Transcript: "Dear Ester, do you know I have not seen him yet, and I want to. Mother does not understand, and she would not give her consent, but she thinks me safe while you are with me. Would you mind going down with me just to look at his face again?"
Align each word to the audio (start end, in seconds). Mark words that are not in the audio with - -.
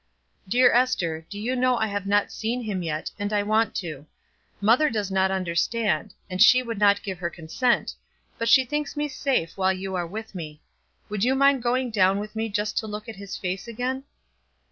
"Dear 0.49 0.71
Ester, 0.73 1.27
do 1.29 1.37
you 1.37 1.55
know 1.55 1.77
I 1.77 1.85
have 1.85 2.07
not 2.07 2.31
seen 2.31 2.63
him 2.63 2.81
yet, 2.81 3.11
and 3.19 3.31
I 3.31 3.43
want 3.43 3.75
to. 3.85 4.07
Mother 4.59 4.89
does 4.89 5.11
not 5.11 5.29
understand, 5.29 6.15
and 6.27 6.41
she 6.41 6.63
would 6.63 6.79
not 6.79 7.03
give 7.03 7.19
her 7.19 7.29
consent, 7.29 7.93
but 8.39 8.49
she 8.49 8.65
thinks 8.65 8.97
me 8.97 9.07
safe 9.07 9.55
while 9.59 9.73
you 9.73 9.93
are 9.93 10.07
with 10.07 10.33
me. 10.33 10.59
Would 11.09 11.23
you 11.23 11.35
mind 11.35 11.61
going 11.61 11.91
down 11.91 12.17
with 12.17 12.35
me 12.35 12.49
just 12.49 12.79
to 12.79 12.87
look 12.87 13.07
at 13.07 13.17
his 13.17 13.37
face 13.37 13.67
again?" 13.67 14.03